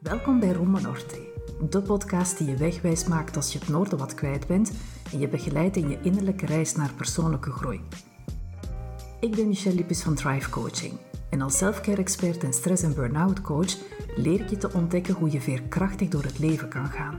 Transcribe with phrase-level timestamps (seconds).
[0.00, 1.18] Welkom bij Roma Norte,
[1.70, 4.72] de podcast die je wegwijs maakt als je het noorden wat kwijt bent
[5.12, 7.80] en je begeleidt in je innerlijke reis naar persoonlijke groei.
[9.20, 10.92] Ik ben Michelle Lippis van Thrive Coaching
[11.30, 13.76] en als selfcare-expert en stress- en burn-out coach
[14.16, 17.18] leer ik je te ontdekken hoe je veerkrachtig door het leven kan gaan.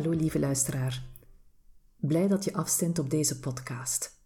[0.00, 1.06] Hallo lieve luisteraar.
[1.96, 4.20] Blij dat je afstemt op deze podcast.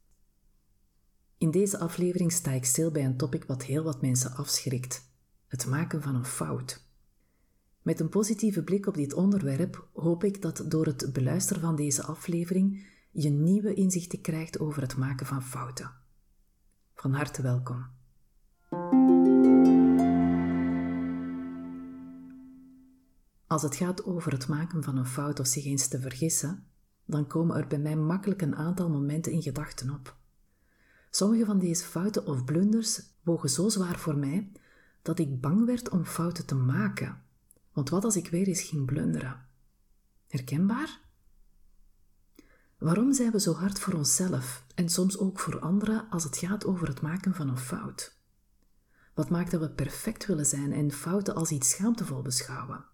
[1.39, 5.03] In deze aflevering sta ik stil bij een topic wat heel wat mensen afschrikt:
[5.47, 6.87] het maken van een fout.
[7.83, 12.03] Met een positieve blik op dit onderwerp hoop ik dat door het beluisteren van deze
[12.03, 15.91] aflevering je nieuwe inzichten krijgt over het maken van fouten.
[16.95, 17.87] Van harte welkom.
[23.55, 26.67] Als het gaat over het maken van een fout of zich eens te vergissen,
[27.05, 30.17] dan komen er bij mij makkelijk een aantal momenten in gedachten op.
[31.11, 34.53] Sommige van deze fouten of blunders wogen zo zwaar voor mij
[35.03, 37.23] dat ik bang werd om fouten te maken.
[37.73, 39.47] Want wat als ik weer eens ging blunderen?
[40.29, 41.01] Herkenbaar?
[42.79, 46.65] Waarom zijn we zo hard voor onszelf en soms ook voor anderen als het gaat
[46.67, 48.17] over het maken van een fout?
[49.15, 52.93] Wat maakt dat we perfect willen zijn en fouten als iets schaamtevol beschouwen?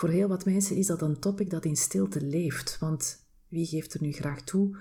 [0.00, 3.94] Voor heel wat mensen is dat een topic dat in stilte leeft, want wie geeft
[3.94, 4.76] er nu graag toe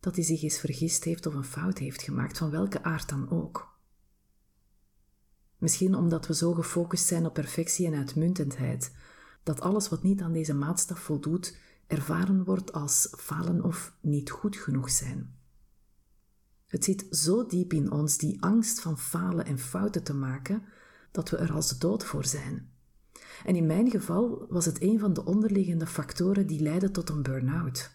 [0.00, 3.30] dat hij zich eens vergist heeft of een fout heeft gemaakt, van welke aard dan
[3.30, 3.78] ook?
[5.58, 8.96] Misschien omdat we zo gefocust zijn op perfectie en uitmuntendheid,
[9.42, 11.56] dat alles wat niet aan deze maatstaf voldoet,
[11.86, 15.34] ervaren wordt als falen of niet goed genoeg zijn.
[16.66, 20.62] Het zit zo diep in ons, die angst van falen en fouten te maken,
[21.10, 22.78] dat we er als dood voor zijn.
[23.44, 27.22] En in mijn geval was het een van de onderliggende factoren die leidden tot een
[27.22, 27.90] burn-out.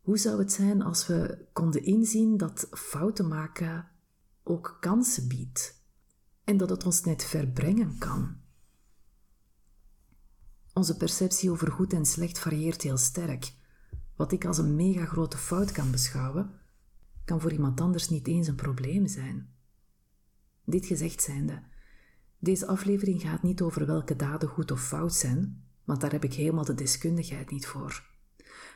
[0.00, 3.88] Hoe zou het zijn als we konden inzien dat fouten maken
[4.42, 5.82] ook kansen biedt
[6.44, 8.36] en dat het ons net verbrengen kan?
[10.72, 13.52] Onze perceptie over goed en slecht varieert heel sterk.
[14.16, 16.50] Wat ik als een mega grote fout kan beschouwen,
[17.24, 19.54] kan voor iemand anders niet eens een probleem zijn.
[20.64, 21.62] Dit gezegd zijnde,
[22.38, 26.34] deze aflevering gaat niet over welke daden goed of fout zijn, want daar heb ik
[26.34, 28.06] helemaal de deskundigheid niet voor.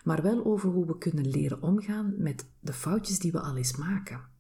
[0.05, 3.77] Maar wel over hoe we kunnen leren omgaan met de foutjes die we al eens
[3.77, 4.31] maken.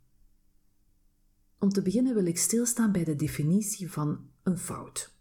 [1.58, 5.14] Om te beginnen wil ik stilstaan bij de definitie van een fout.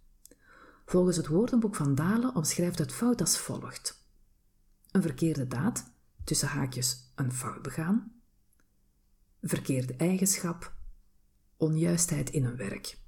[0.85, 4.05] Volgens het woordenboek van Dalen omschrijft het fout als volgt:
[4.91, 5.91] een verkeerde daad,
[6.23, 8.21] tussen haakjes een fout begaan,
[9.41, 10.73] verkeerde eigenschap,
[11.57, 13.00] onjuistheid in een werk.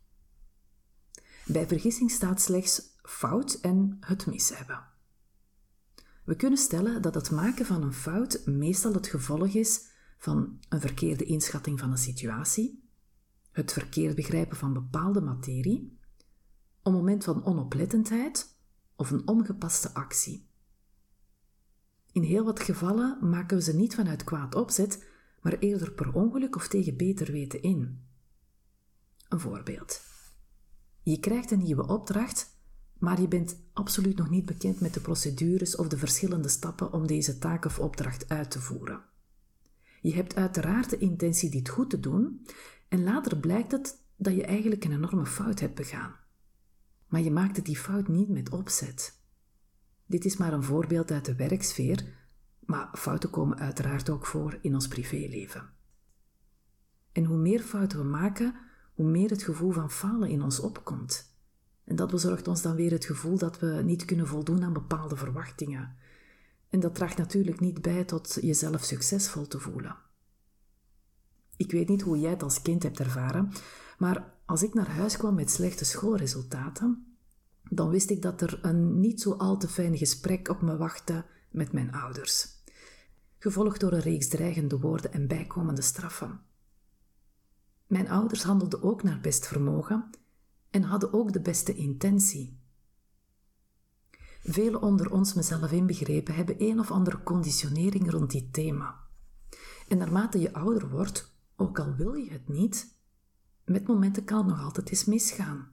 [1.46, 4.84] Bij vergissing staat slechts fout en het mis hebben.
[6.24, 10.82] We kunnen stellen dat het maken van een fout meestal het gevolg is van een
[10.82, 12.84] verkeerde inschatting van een situatie,
[13.52, 15.98] het verkeerd begrijpen van bepaalde materie,
[16.84, 18.58] een moment van onoplettendheid
[18.96, 20.48] of een ongepaste actie.
[22.12, 25.06] In heel wat gevallen maken we ze niet vanuit kwaad opzet,
[25.42, 28.06] maar eerder per ongeluk of tegen beter weten in.
[29.30, 30.13] Een voorbeeld.
[31.04, 32.58] Je krijgt een nieuwe opdracht,
[32.98, 37.08] maar je bent absoluut nog niet bekend met de procedures of de verschillende stappen om
[37.08, 39.04] deze taak of opdracht uit te voeren.
[40.02, 42.46] Je hebt uiteraard de intentie dit goed te doen,
[42.88, 46.16] en later blijkt het dat je eigenlijk een enorme fout hebt begaan.
[47.08, 49.22] Maar je maakte die fout niet met opzet.
[50.06, 52.06] Dit is maar een voorbeeld uit de werksfeer,
[52.60, 55.70] maar fouten komen uiteraard ook voor in ons privéleven.
[57.12, 58.56] En hoe meer fouten we maken,
[58.94, 61.32] hoe meer het gevoel van falen in ons opkomt.
[61.84, 65.16] En dat bezorgt ons dan weer het gevoel dat we niet kunnen voldoen aan bepaalde
[65.16, 65.96] verwachtingen.
[66.70, 69.96] En dat draagt natuurlijk niet bij tot jezelf succesvol te voelen.
[71.58, 73.52] Ik weet niet hoe jij het als kind hebt ervaren,
[73.98, 77.18] maar als ik naar huis kwam met slechte schoolresultaten,
[77.70, 81.26] dan wist ik dat er een niet zo al te fijn gesprek op me wachtte
[81.52, 82.48] met mijn ouders,
[83.40, 86.40] gevolgd door een reeks dreigende woorden en bijkomende straffen.
[87.94, 90.10] Mijn ouders handelden ook naar best vermogen
[90.70, 92.60] en hadden ook de beste intentie.
[94.44, 99.00] Velen onder ons, mezelf inbegrepen, hebben een of andere conditionering rond dit thema.
[99.88, 102.98] En naarmate je ouder wordt, ook al wil je het niet,
[103.66, 105.72] met momenten kan het nog altijd eens misgaan.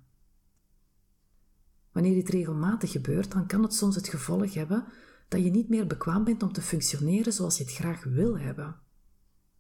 [1.93, 4.87] Wanneer dit regelmatig gebeurt, dan kan het soms het gevolg hebben
[5.28, 8.81] dat je niet meer bekwaam bent om te functioneren zoals je het graag wil hebben.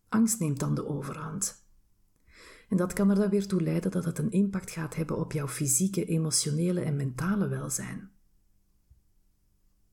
[0.08, 1.68] Angst neemt dan de overhand.
[2.70, 5.32] En dat kan er dan weer toe leiden dat het een impact gaat hebben op
[5.32, 8.10] jouw fysieke, emotionele en mentale welzijn.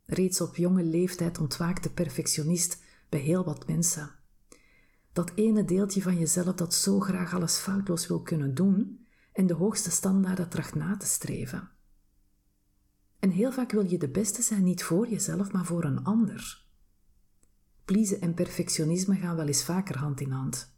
[0.06, 4.12] Reeds op jonge leeftijd ontwaakt de perfectionist bij heel wat mensen.
[5.14, 9.54] Dat ene deeltje van jezelf dat zo graag alles foutloos wil kunnen doen en de
[9.54, 11.70] hoogste standaarden tracht na te streven.
[13.20, 16.66] En heel vaak wil je de beste zijn niet voor jezelf, maar voor een ander.
[17.86, 20.77] Pleasen en perfectionisme gaan wel eens vaker hand in hand.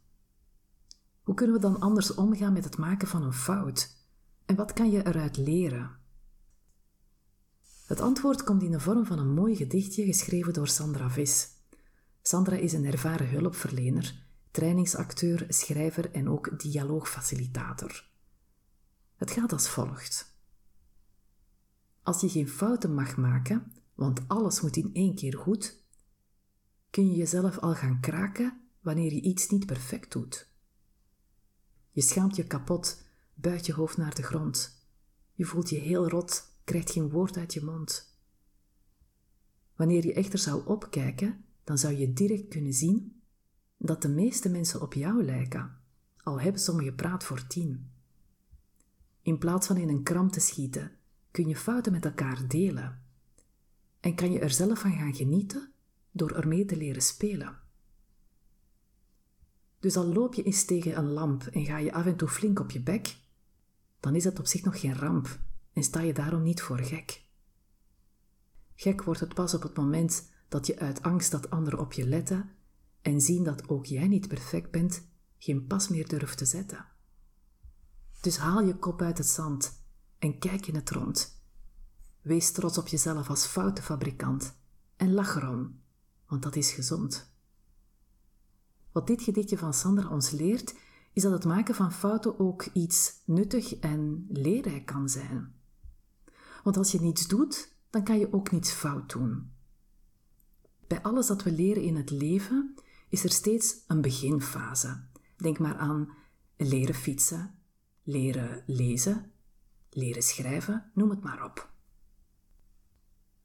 [1.22, 3.96] Hoe kunnen we dan anders omgaan met het maken van een fout?
[4.46, 5.98] En wat kan je eruit leren?
[7.86, 11.48] Het antwoord komt in de vorm van een mooi gedichtje geschreven door Sandra Vis.
[12.22, 18.08] Sandra is een ervaren hulpverlener, trainingsacteur, schrijver en ook dialoogfacilitator.
[19.16, 20.38] Het gaat als volgt.
[22.02, 25.82] Als je geen fouten mag maken, want alles moet in één keer goed,
[26.90, 30.48] kun je jezelf al gaan kraken wanneer je iets niet perfect doet.
[31.90, 33.02] Je schaamt je kapot,
[33.34, 34.84] buigt je hoofd naar de grond.
[35.32, 38.18] Je voelt je heel rot, krijgt geen woord uit je mond.
[39.76, 43.22] Wanneer je echter zou opkijken, dan zou je direct kunnen zien
[43.76, 45.76] dat de meeste mensen op jou lijken,
[46.22, 47.90] al hebben sommigen praat voor tien.
[49.22, 50.92] In plaats van in een kram te schieten,
[51.30, 53.02] kun je fouten met elkaar delen.
[54.00, 55.72] En kan je er zelf van gaan genieten
[56.10, 57.58] door ermee te leren spelen.
[59.80, 62.60] Dus al loop je eens tegen een lamp en ga je af en toe flink
[62.60, 63.16] op je bek,
[64.00, 65.40] dan is dat op zich nog geen ramp
[65.72, 67.24] en sta je daarom niet voor gek.
[68.74, 72.06] Gek wordt het pas op het moment dat je uit angst dat anderen op je
[72.06, 72.50] letten
[73.02, 76.86] en zien dat ook jij niet perfect bent, geen pas meer durft te zetten.
[78.20, 79.84] Dus haal je kop uit het zand
[80.18, 81.42] en kijk je het rond.
[82.20, 84.54] Wees trots op jezelf als foutenfabrikant
[84.96, 85.80] en lach erom,
[86.26, 87.32] want dat is gezond.
[88.92, 90.74] Wat dit gedichtje van Sandra ons leert,
[91.12, 95.54] is dat het maken van fouten ook iets nuttig en leerrijk kan zijn.
[96.62, 99.52] Want als je niets doet, dan kan je ook niets fout doen.
[100.86, 102.74] Bij alles dat we leren in het leven
[103.08, 105.04] is er steeds een beginfase.
[105.36, 106.10] Denk maar aan
[106.56, 107.54] leren fietsen,
[108.02, 109.32] leren lezen,
[109.90, 111.69] leren schrijven, noem het maar op.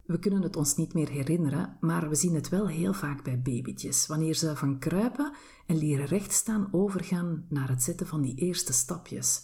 [0.06, 3.42] We kunnen het ons niet meer herinneren, maar we zien het wel heel vaak bij
[3.42, 5.34] babytjes, wanneer ze van kruipen
[5.66, 9.42] en leren rechtstaan overgaan naar het zetten van die eerste stapjes.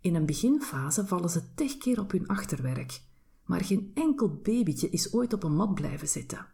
[0.00, 3.02] In een beginfase vallen ze tig keer op hun achterwerk,
[3.44, 6.46] maar geen enkel babytje is ooit op een mat blijven zitten.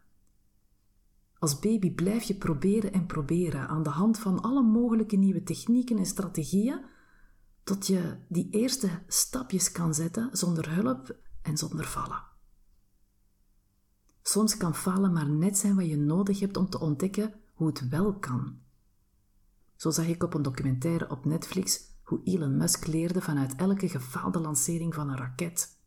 [1.39, 5.97] Als baby blijf je proberen en proberen aan de hand van alle mogelijke nieuwe technieken
[5.97, 6.85] en strategieën,
[7.63, 12.34] tot je die eerste stapjes kan zetten zonder hulp en zonder vallen.
[14.27, 17.89] Soms kan falen maar net zijn wat je nodig hebt om te ontdekken hoe het
[17.89, 18.59] wel kan.
[19.75, 24.39] Zo zag ik op een documentaire op Netflix hoe Elon Musk leerde vanuit elke gefaalde
[24.39, 25.77] lancering van een raket.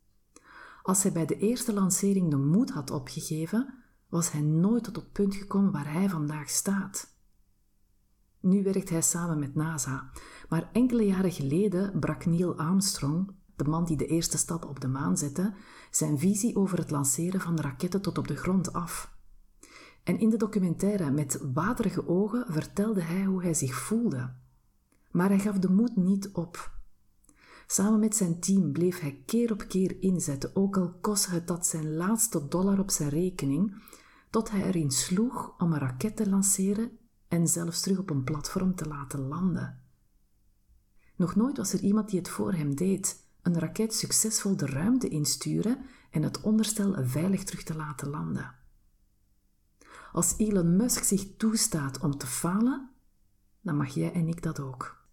[0.83, 3.73] Als hij bij de eerste lancering de moed had opgegeven,
[4.09, 7.15] was hij nooit tot het punt gekomen waar hij vandaag staat.
[8.39, 10.11] Nu werkt hij samen met NASA,
[10.49, 14.87] maar enkele jaren geleden brak Neil Armstrong, de man die de eerste stap op de
[14.87, 15.53] maan zette,
[15.91, 19.17] zijn visie over het lanceren van raketten tot op de grond af.
[20.03, 24.33] En in de documentaire met waterige ogen vertelde hij hoe hij zich voelde.
[25.11, 26.77] Maar hij gaf de moed niet op.
[27.67, 31.65] Samen met zijn team bleef hij keer op keer inzetten, ook al kostte het dat
[31.65, 33.81] zijn laatste dollar op zijn rekening,
[34.29, 36.97] tot hij erin sloeg om een raket te lanceren
[37.27, 39.81] en zelfs terug op een platform te laten landen.
[41.15, 45.07] Nog nooit was er iemand die het voor hem deed, een raket succesvol de ruimte
[45.07, 48.55] insturen en het onderstel veilig terug te laten landen.
[50.11, 52.89] Als Elon Musk zich toestaat om te falen,
[53.61, 55.07] dan mag jij en ik dat ook.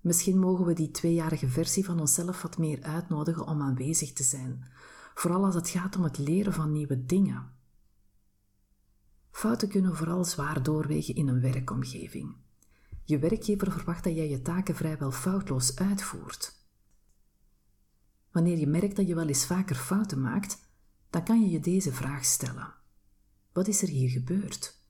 [0.00, 4.70] Misschien mogen we die tweejarige versie van onszelf wat meer uitnodigen om aanwezig te zijn,
[5.14, 7.50] vooral als het gaat om het leren van nieuwe dingen.
[9.30, 12.36] Fouten kunnen vooral zwaar doorwegen in een werkomgeving.
[13.04, 16.61] Je werkgever verwacht dat jij je taken vrijwel foutloos uitvoert.
[18.32, 20.58] Wanneer je merkt dat je wel eens vaker fouten maakt,
[21.10, 22.74] dan kan je je deze vraag stellen.
[23.52, 24.80] Wat is er hier gebeurd?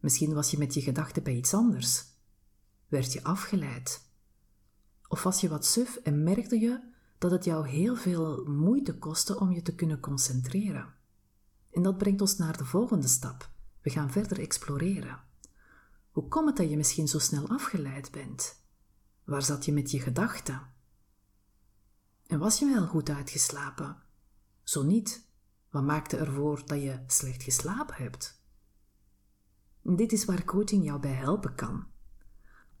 [0.00, 2.04] Misschien was je met je gedachten bij iets anders.
[2.88, 4.08] Werd je afgeleid?
[5.08, 9.40] Of was je wat suf en merkte je dat het jou heel veel moeite kostte
[9.40, 10.94] om je te kunnen concentreren.
[11.72, 13.50] En dat brengt ons naar de volgende stap.
[13.82, 15.22] We gaan verder exploreren.
[16.10, 18.62] Hoe komt het dat je misschien zo snel afgeleid bent?
[19.24, 20.73] Waar zat je met je gedachten?
[22.26, 23.96] En was je wel goed uitgeslapen?
[24.62, 25.28] Zo niet,
[25.70, 28.42] wat maakte ervoor dat je slecht geslapen hebt?
[29.82, 31.86] Dit is waar coaching jou bij helpen kan.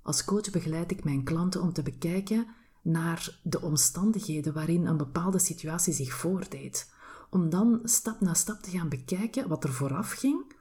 [0.02, 2.46] Als coach begeleid ik mijn klanten om te bekijken
[2.82, 6.92] naar de omstandigheden waarin een bepaalde situatie zich voordeed,
[7.30, 10.52] om dan stap na stap te gaan bekijken wat er vooraf ging,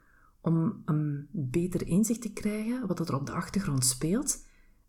[0.41, 4.45] om een beter inzicht te krijgen wat er op de achtergrond speelt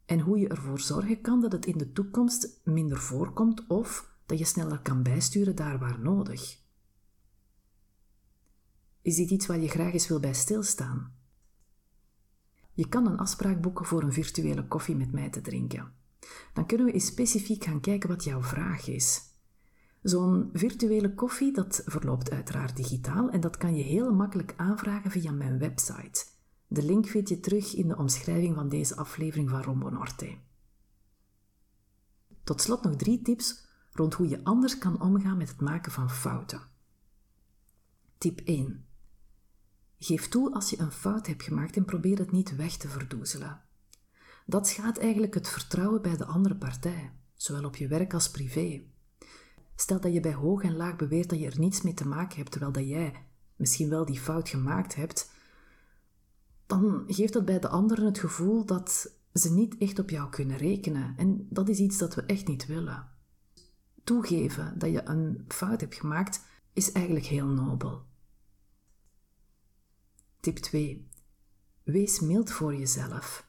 [0.06, 4.38] en hoe je ervoor zorgen kan dat het in de toekomst minder voorkomt of dat
[4.38, 6.62] je sneller kan bijsturen daar waar nodig.
[9.02, 11.12] Is dit iets waar je graag eens wil bij stilstaan?
[12.72, 15.92] Je kan een afspraak boeken voor een virtuele koffie met mij te drinken.
[16.52, 19.22] Dan kunnen we eens specifiek gaan kijken wat jouw vraag is.
[20.02, 25.32] Zo'n virtuele koffie dat verloopt uiteraard digitaal en dat kan je heel makkelijk aanvragen via
[25.32, 26.33] mijn website.
[26.74, 30.36] De link vind je terug in de omschrijving van deze aflevering van Rombo Norte.
[32.44, 36.10] Tot slot nog drie tips rond hoe je anders kan omgaan met het maken van
[36.10, 36.60] fouten.
[38.18, 38.86] Tip 1.
[39.98, 43.60] Geef toe als je een fout hebt gemaakt en probeer het niet weg te verdoezelen.
[44.46, 48.82] Dat schaadt eigenlijk het vertrouwen bij de andere partij, zowel op je werk als privé.
[49.76, 52.36] Stel dat je bij hoog en laag beweert dat je er niets mee te maken
[52.36, 53.24] hebt, terwijl dat jij
[53.56, 55.32] misschien wel die fout gemaakt hebt,
[56.66, 60.56] dan geeft dat bij de anderen het gevoel dat ze niet echt op jou kunnen
[60.56, 61.14] rekenen.
[61.16, 63.08] En dat is iets dat we echt niet willen.
[64.04, 68.04] Toegeven dat je een fout hebt gemaakt is eigenlijk heel nobel.
[70.40, 71.08] Tip 2.
[71.82, 73.48] Wees mild voor jezelf.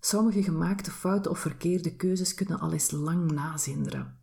[0.00, 4.18] Sommige gemaakte fouten of verkeerde keuzes kunnen al eens lang nazinderen.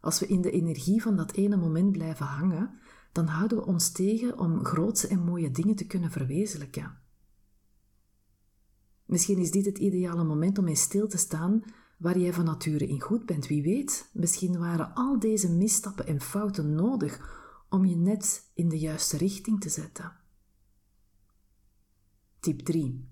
[0.00, 2.78] Als we in de energie van dat ene moment blijven hangen,
[3.14, 6.98] dan houden we ons tegen om grootse en mooie dingen te kunnen verwezenlijken.
[9.04, 11.62] Misschien is dit het ideale moment om in stil te staan
[11.98, 13.46] waar jij van nature in goed bent.
[13.46, 18.78] Wie weet, misschien waren al deze misstappen en fouten nodig om je net in de
[18.78, 20.12] juiste richting te zetten.
[22.40, 23.08] Tip 3.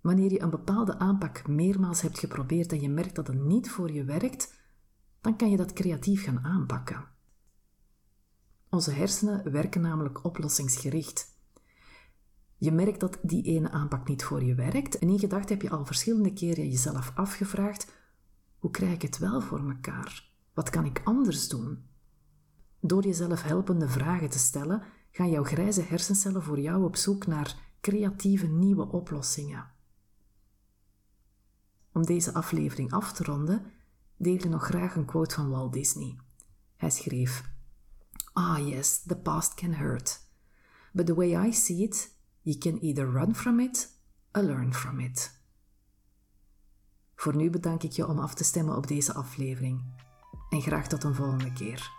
[0.00, 3.92] Wanneer je een bepaalde aanpak meermaals hebt geprobeerd en je merkt dat het niet voor
[3.92, 4.54] je werkt,
[5.20, 7.18] dan kan je dat creatief gaan aanpakken.
[8.70, 11.38] Onze hersenen werken namelijk oplossingsgericht.
[12.56, 15.70] Je merkt dat die ene aanpak niet voor je werkt en in gedachten heb je
[15.70, 17.92] al verschillende keren jezelf afgevraagd:
[18.58, 20.28] hoe krijg ik het wel voor mekaar?
[20.54, 21.84] Wat kan ik anders doen?
[22.80, 27.56] Door jezelf helpende vragen te stellen, gaan jouw grijze hersencellen voor jou op zoek naar
[27.80, 29.70] creatieve nieuwe oplossingen.
[31.92, 33.62] Om deze aflevering af te ronden,
[34.16, 36.16] deel ik nog graag een quote van Walt Disney.
[36.76, 37.50] Hij schreef:
[38.42, 40.18] Ah, yes, the past can hurt.
[40.92, 42.08] But the way I see it,
[42.42, 43.88] you can either run from it
[44.34, 45.30] or learn from it.
[47.16, 49.82] Voor nu bedank ik je om af te stemmen op deze aflevering.
[50.50, 51.90] En graag tot een volgende keer.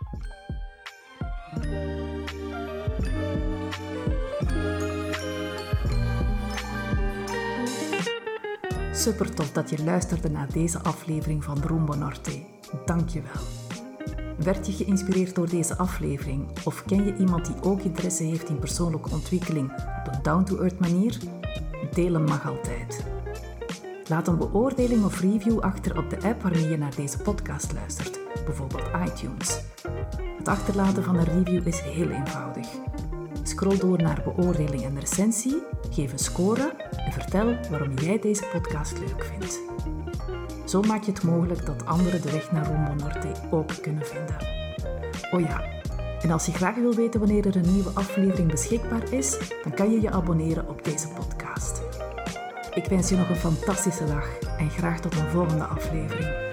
[8.92, 12.46] Super tof dat je luisterde naar deze aflevering van Rumbo Norte.
[12.84, 13.61] Dank je wel.
[14.44, 18.58] Werd je geïnspireerd door deze aflevering of ken je iemand die ook interesse heeft in
[18.58, 19.72] persoonlijke ontwikkeling
[20.06, 21.18] op een down-to-earth manier?
[21.94, 23.04] Delen mag altijd.
[24.08, 28.18] Laat een beoordeling of review achter op de app waarmee je naar deze podcast luistert,
[28.44, 29.60] bijvoorbeeld iTunes.
[30.38, 32.66] Het achterlaten van een review is heel eenvoudig.
[33.42, 36.74] Scroll door naar beoordeling en recensie, geef een score
[37.06, 39.60] en vertel waarom jij deze podcast leuk vindt.
[40.72, 44.36] Zo maak je het mogelijk dat anderen de weg naar Rombo Norte ook kunnen vinden.
[45.30, 45.62] Oh ja,
[46.20, 49.92] en als je graag wil weten wanneer er een nieuwe aflevering beschikbaar is, dan kan
[49.92, 51.82] je je abonneren op deze podcast.
[52.74, 56.51] Ik wens je nog een fantastische dag en graag tot een volgende aflevering.